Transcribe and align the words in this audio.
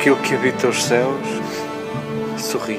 aquilo 0.00 0.16
que 0.22 0.34
habita 0.34 0.66
os 0.66 0.82
céus 0.82 1.28
sorri. 2.38 2.78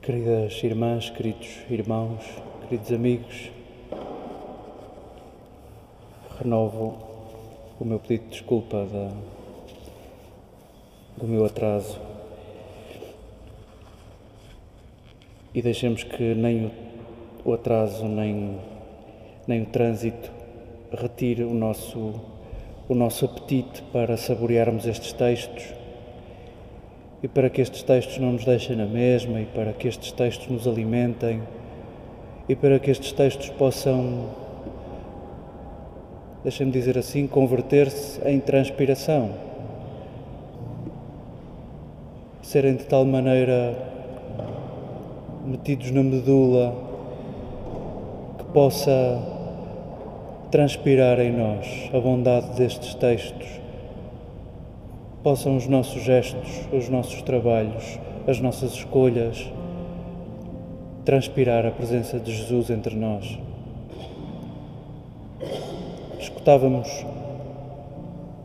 Queridas 0.00 0.64
irmãs, 0.64 1.10
queridos 1.10 1.48
irmãos, 1.68 2.24
queridos 2.62 2.90
amigos, 2.90 3.50
renovo 6.38 6.96
o 7.78 7.84
meu 7.84 8.00
pedido 8.00 8.24
de 8.24 8.30
desculpa 8.30 8.86
da, 8.86 9.12
do 11.18 11.26
meu 11.26 11.44
atraso 11.44 12.00
e 15.54 15.60
deixemos 15.60 16.04
que 16.04 16.34
nem 16.34 16.72
o, 17.44 17.50
o 17.50 17.52
atraso 17.52 18.06
nem, 18.06 18.58
nem 19.46 19.62
o 19.62 19.66
trânsito 19.66 20.30
retire 20.92 21.44
o 21.44 21.54
nosso, 21.54 22.14
o 22.88 22.94
nosso 22.94 23.24
apetite 23.24 23.82
para 23.92 24.16
saborearmos 24.16 24.86
estes 24.86 25.12
textos 25.12 25.74
e 27.22 27.28
para 27.28 27.50
que 27.50 27.60
estes 27.60 27.82
textos 27.82 28.18
não 28.18 28.32
nos 28.32 28.44
deixem 28.44 28.76
na 28.76 28.86
mesma 28.86 29.40
e 29.40 29.46
para 29.46 29.72
que 29.72 29.88
estes 29.88 30.12
textos 30.12 30.48
nos 30.48 30.66
alimentem 30.66 31.42
e 32.48 32.54
para 32.54 32.78
que 32.78 32.90
estes 32.90 33.12
textos 33.12 33.50
possam, 33.50 34.28
deixem-me 36.44 36.70
dizer 36.70 36.96
assim, 36.96 37.26
converter-se 37.26 38.20
em 38.28 38.38
transpiração, 38.38 39.30
serem 42.42 42.76
de 42.76 42.84
tal 42.84 43.04
maneira 43.04 43.76
metidos 45.44 45.90
na 45.90 46.02
medula 46.02 46.76
que 48.38 48.44
possa 48.52 49.35
transpirar 50.50 51.18
em 51.20 51.32
nós 51.32 51.90
a 51.92 52.00
bondade 52.00 52.50
destes 52.56 52.94
textos 52.94 53.46
possam 55.22 55.56
os 55.56 55.66
nossos 55.66 56.02
gestos, 56.02 56.68
os 56.72 56.88
nossos 56.88 57.20
trabalhos, 57.22 57.98
as 58.28 58.38
nossas 58.38 58.72
escolhas 58.74 59.50
transpirar 61.04 61.66
a 61.66 61.70
presença 61.70 62.20
de 62.20 62.32
Jesus 62.32 62.70
entre 62.70 62.94
nós. 62.94 63.38
Escutávamos 66.18 66.88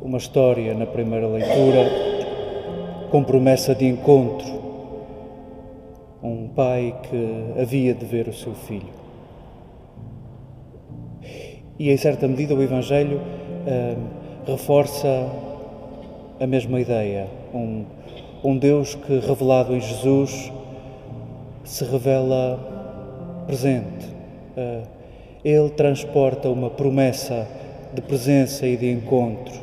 uma 0.00 0.16
história 0.16 0.72
na 0.74 0.86
primeira 0.86 1.26
leitura 1.26 1.84
com 3.10 3.24
promessa 3.24 3.74
de 3.74 3.86
encontro. 3.86 4.60
Um 6.22 6.48
pai 6.48 6.94
que 7.02 7.60
havia 7.60 7.92
de 7.92 8.04
ver 8.04 8.28
o 8.28 8.32
seu 8.32 8.54
filho. 8.54 9.00
E 11.80 11.90
em 11.90 11.96
certa 11.96 12.28
medida 12.28 12.54
o 12.54 12.62
Evangelho 12.62 13.16
uh, 13.16 13.96
reforça 14.46 15.08
a 16.38 16.46
mesma 16.46 16.78
ideia. 16.78 17.26
Um, 17.54 17.86
um 18.44 18.58
Deus 18.58 18.94
que, 18.94 19.18
revelado 19.18 19.74
em 19.74 19.80
Jesus, 19.80 20.52
se 21.64 21.82
revela 21.86 23.44
presente. 23.46 24.06
Uh, 24.54 24.86
ele 25.42 25.70
transporta 25.70 26.50
uma 26.50 26.68
promessa 26.68 27.48
de 27.94 28.02
presença 28.02 28.66
e 28.66 28.76
de 28.76 28.90
encontro. 28.90 29.58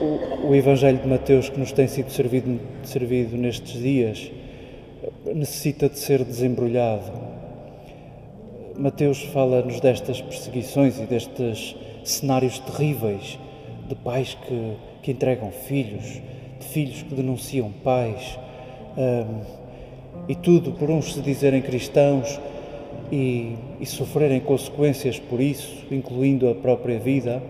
O, 0.00 0.50
o 0.50 0.54
Evangelho 0.54 0.98
de 0.98 1.08
Mateus, 1.08 1.48
que 1.48 1.58
nos 1.58 1.72
tem 1.72 1.88
sido 1.88 2.12
servido, 2.12 2.60
servido 2.84 3.36
nestes 3.36 3.82
dias, 3.82 4.30
necessita 5.34 5.88
de 5.88 5.98
ser 5.98 6.22
desembrulhado. 6.22 7.29
Mateus 8.80 9.22
fala-nos 9.24 9.78
destas 9.78 10.22
perseguições 10.22 10.98
e 10.98 11.02
destes 11.04 11.76
cenários 12.02 12.58
terríveis 12.60 13.38
de 13.86 13.94
pais 13.94 14.34
que, 14.46 14.72
que 15.02 15.10
entregam 15.10 15.50
filhos, 15.50 16.18
de 16.58 16.66
filhos 16.66 17.02
que 17.02 17.14
denunciam 17.14 17.70
pais, 17.84 18.38
um, 18.96 19.42
e 20.26 20.34
tudo 20.34 20.72
por 20.72 20.88
uns 20.88 21.12
se 21.12 21.20
dizerem 21.20 21.60
cristãos 21.60 22.40
e, 23.12 23.54
e, 23.78 23.84
sofrerem 23.84 24.40
consequências 24.40 25.18
por 25.18 25.42
isso, 25.42 25.84
incluindo 25.90 26.48
a 26.48 26.54
própria 26.54 26.98
vida, 26.98 27.42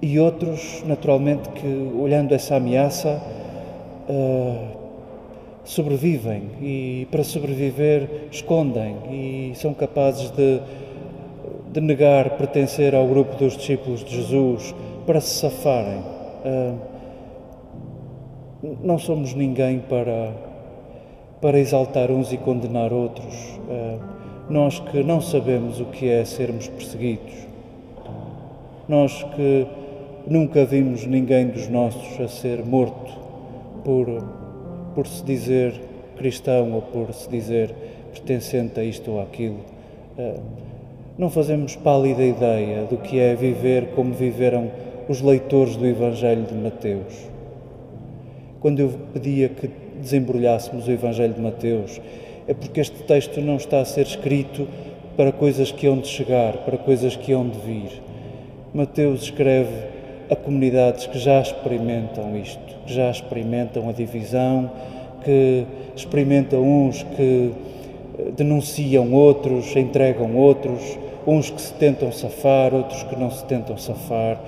e 0.00 0.20
outros, 0.20 0.84
naturalmente, 0.86 1.48
que 1.48 1.92
olhando 1.98 2.32
essa 2.32 2.54
ameaça 2.54 3.20
uh, 4.08 4.83
sobrevivem 5.64 6.42
e 6.60 7.08
para 7.10 7.24
sobreviver 7.24 8.28
escondem 8.30 8.96
e 9.10 9.52
são 9.54 9.72
capazes 9.72 10.30
de 10.30 10.60
de 11.74 11.80
negar 11.80 12.30
pertencer 12.38 12.94
ao 12.94 13.04
grupo 13.04 13.34
dos 13.34 13.56
discípulos 13.56 14.04
de 14.04 14.14
Jesus 14.14 14.72
para 15.04 15.20
se 15.20 15.40
safarem. 15.40 15.98
Uh, 16.44 16.78
não 18.80 18.96
somos 18.96 19.34
ninguém 19.34 19.80
para, 19.80 20.32
para 21.40 21.58
exaltar 21.58 22.12
uns 22.12 22.32
e 22.32 22.36
condenar 22.36 22.92
outros. 22.92 23.34
Uh, 23.68 24.00
nós 24.48 24.78
que 24.78 25.02
não 25.02 25.20
sabemos 25.20 25.80
o 25.80 25.86
que 25.86 26.08
é 26.08 26.24
sermos 26.24 26.68
perseguidos. 26.68 27.34
Nós 28.88 29.24
que 29.34 29.66
nunca 30.28 30.64
vimos 30.64 31.04
ninguém 31.04 31.48
dos 31.48 31.66
nossos 31.66 32.20
a 32.20 32.28
ser 32.28 32.64
morto 32.64 33.18
por, 33.82 34.06
por 34.94 35.06
se 35.06 35.24
dizer 35.24 35.80
cristão 36.16 36.72
ou 36.72 36.82
por 36.82 37.12
se 37.12 37.28
dizer 37.28 37.74
pertencente 38.12 38.78
a 38.78 38.84
isto 38.84 39.10
ou 39.10 39.20
aquilo. 39.20 39.60
Uh, 40.16 40.40
não 41.18 41.30
fazemos 41.30 41.76
pálida 41.76 42.24
ideia 42.24 42.84
do 42.84 42.96
que 42.96 43.18
é 43.18 43.34
viver 43.34 43.88
como 43.94 44.12
viveram 44.12 44.70
os 45.08 45.20
leitores 45.20 45.76
do 45.76 45.86
Evangelho 45.86 46.42
de 46.42 46.54
Mateus. 46.54 47.28
Quando 48.60 48.80
eu 48.80 48.88
pedia 49.12 49.48
que 49.48 49.70
desembrulhássemos 50.00 50.88
o 50.88 50.90
Evangelho 50.90 51.34
de 51.34 51.40
Mateus, 51.40 52.00
é 52.48 52.54
porque 52.54 52.80
este 52.80 53.02
texto 53.04 53.40
não 53.40 53.56
está 53.56 53.80
a 53.80 53.84
ser 53.84 54.06
escrito 54.06 54.66
para 55.16 55.30
coisas 55.30 55.70
que 55.70 55.86
hão 55.86 55.98
de 55.98 56.08
chegar, 56.08 56.58
para 56.58 56.76
coisas 56.78 57.14
que 57.14 57.32
hão 57.32 57.48
de 57.48 57.58
vir. 57.60 58.02
Mateus 58.72 59.22
escreve 59.22 59.70
a 60.30 60.34
comunidades 60.34 61.06
que 61.06 61.18
já 61.18 61.40
experimentam 61.40 62.36
isto, 62.36 62.63
que 62.86 62.92
já 62.92 63.10
experimentam 63.10 63.88
a 63.88 63.92
divisão, 63.92 64.70
que 65.22 65.66
experimentam 65.96 66.62
uns 66.62 67.02
que 67.02 67.52
denunciam 68.36 69.12
outros, 69.12 69.74
entregam 69.74 70.36
outros, 70.36 70.98
uns 71.26 71.50
que 71.50 71.60
se 71.60 71.72
tentam 71.74 72.12
safar, 72.12 72.74
outros 72.74 73.02
que 73.04 73.16
não 73.16 73.30
se 73.30 73.44
tentam 73.44 73.76
safar. 73.76 74.40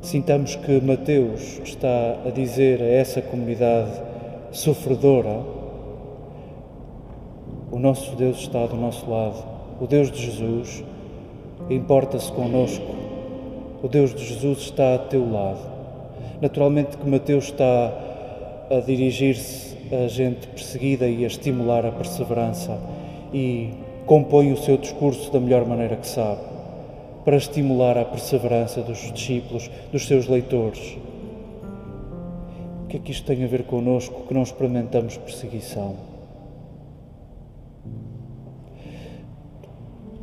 Sintamos 0.00 0.54
que 0.56 0.80
Mateus 0.80 1.60
está 1.64 2.18
a 2.26 2.30
dizer 2.30 2.80
a 2.80 2.86
essa 2.86 3.22
comunidade 3.22 3.90
sofredora: 4.52 5.40
o 7.72 7.78
nosso 7.78 8.14
Deus 8.14 8.38
está 8.38 8.66
do 8.66 8.76
nosso 8.76 9.08
lado, 9.10 9.42
o 9.80 9.86
Deus 9.86 10.10
de 10.10 10.22
Jesus 10.22 10.84
importa-se 11.70 12.30
conosco, 12.32 12.84
o 13.84 13.88
Deus 13.88 14.14
de 14.14 14.24
Jesus 14.24 14.60
está 14.60 14.94
a 14.94 14.98
teu 14.98 15.30
lado. 15.30 15.60
Naturalmente 16.40 16.96
que 16.96 17.06
Mateus 17.06 17.44
está 17.44 17.92
a 18.70 18.80
dirigir-se 18.80 19.76
a 19.94 20.08
gente 20.08 20.48
perseguida 20.48 21.06
e 21.06 21.22
a 21.22 21.26
estimular 21.26 21.84
a 21.84 21.92
perseverança 21.92 22.78
e 23.30 23.74
compõe 24.06 24.52
o 24.52 24.56
seu 24.56 24.78
discurso 24.78 25.30
da 25.30 25.38
melhor 25.38 25.66
maneira 25.66 25.96
que 25.96 26.06
sabe, 26.06 26.40
para 27.26 27.36
estimular 27.36 27.98
a 27.98 28.06
perseverança 28.06 28.80
dos 28.80 29.12
discípulos, 29.12 29.70
dos 29.92 30.06
seus 30.06 30.28
leitores. 30.28 30.96
O 32.84 32.86
que 32.88 32.96
é 32.96 33.00
que 33.00 33.12
isto 33.12 33.26
tem 33.26 33.44
a 33.44 33.46
ver 33.46 33.64
connosco 33.64 34.22
que 34.26 34.32
não 34.32 34.44
experimentamos 34.44 35.18
perseguição? 35.18 35.94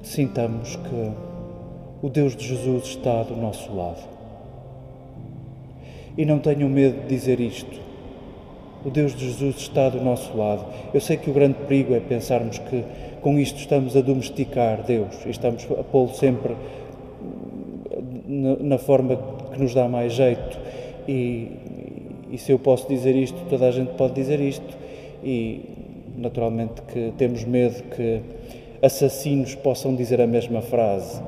Sintamos 0.01 0.77
que 0.77 1.30
o 2.01 2.09
Deus 2.09 2.35
de 2.35 2.47
Jesus 2.47 2.85
está 2.85 3.23
do 3.23 3.35
nosso 3.35 3.73
lado. 3.75 4.01
E 6.17 6.25
não 6.25 6.39
tenham 6.39 6.69
medo 6.69 7.01
de 7.01 7.07
dizer 7.07 7.39
isto 7.39 7.91
o 8.83 8.89
Deus 8.89 9.15
de 9.15 9.25
Jesus 9.25 9.57
está 9.57 9.89
do 9.89 10.01
nosso 10.01 10.35
lado. 10.35 10.65
Eu 10.93 10.99
sei 10.99 11.17
que 11.17 11.29
o 11.29 11.33
grande 11.33 11.55
perigo 11.67 11.93
é 11.93 11.99
pensarmos 11.99 12.57
que 12.57 12.83
com 13.21 13.37
isto 13.37 13.59
estamos 13.59 13.95
a 13.95 14.01
domesticar 14.01 14.83
Deus 14.83 15.15
e 15.25 15.29
estamos 15.29 15.67
a 15.77 15.83
pô-lo 15.83 16.13
sempre 16.13 16.55
na, 18.27 18.77
forma 18.77 19.19
que 19.53 19.59
nos 19.59 19.73
dá 19.73 19.87
mais 19.87 20.13
jeito. 20.13 20.57
E, 21.07 21.51
e 22.31 22.37
se 22.37 22.51
eu 22.51 22.57
posso 22.57 22.87
dizer 22.87 23.15
isto, 23.15 23.37
toda 23.49 23.67
a 23.67 23.71
gente 23.71 23.93
pode 23.93 24.13
dizer 24.13 24.39
isto. 24.39 24.77
E 25.23 25.61
naturalmente 26.17 26.81
que 26.81 27.13
temos 27.17 27.43
medo 27.43 27.83
que 27.95 28.21
assassinos 28.81 29.53
possam 29.53 29.95
dizer 29.95 30.19
a 30.19 30.27
mesma 30.27 30.61
frase. 30.61 31.21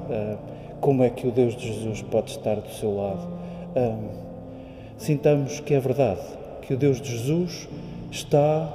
Como 0.83 1.01
é 1.01 1.09
que 1.09 1.25
o 1.25 1.31
Deus 1.31 1.55
de 1.55 1.65
Jesus 1.65 2.01
pode 2.01 2.31
estar 2.31 2.55
do 2.55 2.69
seu 2.71 2.93
lado? 2.93 3.25
Sintamos 4.97 5.61
que 5.61 5.73
é 5.73 5.79
verdade 5.79 6.19
que 6.61 6.73
o 6.73 6.77
Deus 6.77 6.99
de 6.99 7.09
Jesus 7.09 7.69
está 8.11 8.69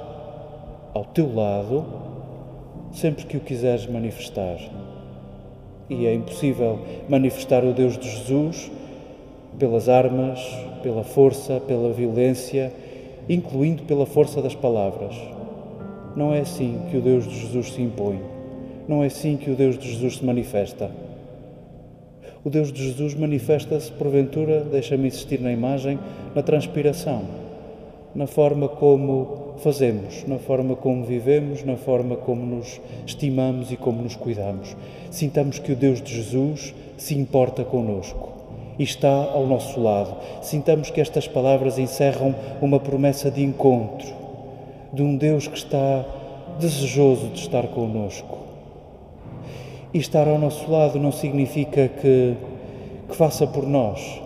ao 0.91 1.05
teu 1.05 1.31
lado 1.31 1.85
sempre 2.91 3.25
que 3.25 3.37
o 3.37 3.39
quiseres 3.39 3.85
manifestar. 3.85 4.57
E 5.87 6.07
é 6.07 6.13
impossível 6.15 6.79
manifestar 7.07 7.63
o 7.63 7.73
Deus 7.73 7.95
de 7.95 8.09
Jesus 8.09 8.71
pelas 9.59 9.87
armas, 9.87 10.39
pela 10.81 11.03
força, 11.03 11.59
pela 11.59 11.93
violência, 11.93 12.73
incluindo 13.29 13.83
pela 13.83 14.07
força 14.07 14.41
das 14.41 14.55
palavras. 14.55 15.15
Não 16.15 16.33
é 16.33 16.39
assim 16.39 16.87
que 16.89 16.97
o 16.97 17.01
Deus 17.01 17.27
de 17.27 17.39
Jesus 17.39 17.73
se 17.73 17.83
impõe. 17.83 18.19
Não 18.87 19.03
é 19.03 19.05
assim 19.05 19.37
que 19.37 19.51
o 19.51 19.55
Deus 19.55 19.77
de 19.77 19.91
Jesus 19.91 20.15
se 20.15 20.25
manifesta. 20.25 20.89
O 22.43 22.49
Deus 22.49 22.71
de 22.71 22.81
Jesus 22.81 23.15
manifesta-se, 23.15 23.91
porventura, 23.91 24.61
deixa-me 24.61 25.09
insistir 25.09 25.41
na 25.41 25.51
imagem, 25.51 25.99
na 26.33 26.41
transpiração, 26.41 27.23
na 28.15 28.27
forma 28.27 28.69
como 28.69 29.55
fazemos, 29.57 30.23
na 30.25 30.37
forma 30.37 30.73
como 30.73 31.03
vivemos, 31.03 31.65
na 31.65 31.75
forma 31.75 32.15
como 32.15 32.45
nos 32.45 32.79
estimamos 33.05 33.73
e 33.73 33.75
como 33.75 34.01
nos 34.01 34.15
cuidamos. 34.15 34.73
Sintamos 35.11 35.59
que 35.59 35.73
o 35.73 35.75
Deus 35.75 36.01
de 36.01 36.15
Jesus 36.15 36.73
se 36.97 37.13
importa 37.13 37.65
conosco 37.65 38.29
e 38.79 38.83
está 38.83 39.09
ao 39.09 39.45
nosso 39.45 39.77
lado. 39.77 40.15
Sintamos 40.41 40.89
que 40.89 41.01
estas 41.01 41.27
palavras 41.27 41.77
encerram 41.77 42.33
uma 42.61 42.79
promessa 42.79 43.29
de 43.29 43.43
encontro, 43.43 44.07
de 44.93 45.03
um 45.03 45.17
Deus 45.17 45.45
que 45.45 45.57
está 45.57 46.05
desejoso 46.57 47.27
de 47.27 47.39
estar 47.41 47.67
conosco. 47.67 48.48
E 49.93 49.97
estar 49.97 50.27
ao 50.27 50.37
nosso 50.37 50.69
lado 50.71 50.99
não 50.99 51.11
significa 51.11 51.87
que, 51.87 52.35
que 53.09 53.15
faça 53.15 53.47
por 53.47 53.65
nós, 53.65 54.21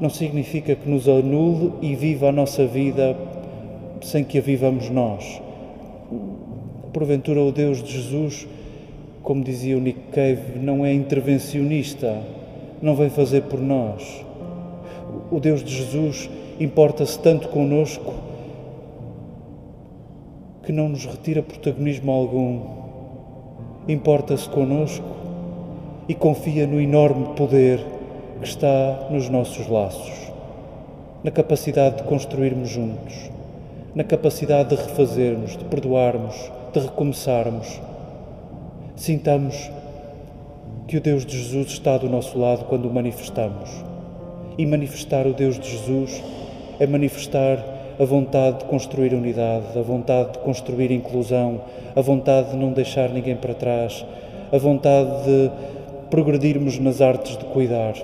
não 0.00 0.10
significa 0.10 0.74
que 0.74 0.88
nos 0.88 1.08
anule 1.08 1.72
e 1.82 1.94
viva 1.94 2.28
a 2.28 2.32
nossa 2.32 2.66
vida 2.66 3.16
sem 4.00 4.22
que 4.22 4.38
a 4.38 4.42
vivamos 4.42 4.88
nós. 4.90 5.40
Porventura, 6.92 7.42
o 7.42 7.50
Deus 7.50 7.82
de 7.82 7.92
Jesus, 7.92 8.46
como 9.22 9.42
dizia 9.42 9.76
o 9.76 9.80
Nick 9.80 10.00
Cave, 10.12 10.58
não 10.60 10.86
é 10.86 10.92
intervencionista 10.92 12.16
não 12.80 12.94
vem 12.94 13.10
fazer 13.10 13.42
por 13.42 13.60
nós. 13.60 14.24
O 15.30 15.40
Deus 15.40 15.62
de 15.62 15.74
Jesus 15.74 16.30
importa-se 16.60 17.18
tanto 17.18 17.48
conosco 17.48 18.14
que 20.62 20.72
não 20.72 20.88
nos 20.88 21.04
retira 21.04 21.42
protagonismo 21.42 22.10
algum. 22.10 22.87
Importa-se 23.88 24.46
conosco 24.50 25.02
e 26.06 26.14
confia 26.14 26.66
no 26.66 26.78
enorme 26.78 27.34
poder 27.34 27.82
que 28.38 28.46
está 28.46 29.08
nos 29.10 29.30
nossos 29.30 29.66
laços, 29.66 30.30
na 31.24 31.30
capacidade 31.30 31.96
de 31.96 32.02
construirmos 32.02 32.68
juntos, 32.68 33.30
na 33.94 34.04
capacidade 34.04 34.76
de 34.76 34.82
refazermos, 34.82 35.56
de 35.56 35.64
perdoarmos, 35.64 36.52
de 36.70 36.80
recomeçarmos. 36.80 37.80
Sintamos 38.94 39.70
que 40.86 40.98
o 40.98 41.00
Deus 41.00 41.24
de 41.24 41.38
Jesus 41.38 41.68
está 41.68 41.96
do 41.96 42.10
nosso 42.10 42.38
lado 42.38 42.66
quando 42.66 42.90
o 42.90 42.92
manifestamos. 42.92 43.70
E 44.58 44.66
manifestar 44.66 45.26
o 45.26 45.32
Deus 45.32 45.58
de 45.58 45.70
Jesus 45.70 46.22
é 46.78 46.86
manifestar 46.86 47.77
a 47.98 48.04
vontade 48.04 48.60
de 48.60 48.64
construir 48.66 49.12
unidade, 49.12 49.76
a 49.76 49.82
vontade 49.82 50.32
de 50.32 50.38
construir 50.38 50.90
inclusão, 50.90 51.60
a 51.96 52.00
vontade 52.00 52.52
de 52.52 52.56
não 52.56 52.72
deixar 52.72 53.10
ninguém 53.10 53.36
para 53.36 53.54
trás, 53.54 54.04
a 54.52 54.58
vontade 54.58 55.24
de 55.24 55.50
progredirmos 56.10 56.78
nas 56.78 57.00
artes 57.00 57.36
de 57.36 57.44
cuidar. 57.46 57.94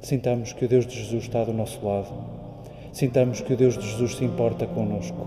Sintamos 0.00 0.52
que 0.52 0.64
o 0.64 0.68
Deus 0.68 0.86
de 0.86 0.96
Jesus 0.96 1.24
está 1.24 1.44
do 1.44 1.52
nosso 1.52 1.84
lado. 1.86 2.12
Sintamos 2.92 3.40
que 3.40 3.52
o 3.52 3.56
Deus 3.56 3.76
de 3.76 3.86
Jesus 3.86 4.16
se 4.16 4.24
importa 4.24 4.66
conosco. 4.66 5.26